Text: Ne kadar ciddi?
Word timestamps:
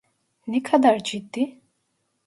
Ne 0.47 0.63
kadar 0.63 0.99
ciddi? 1.03 1.61